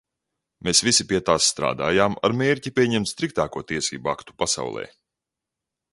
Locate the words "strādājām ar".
1.51-2.35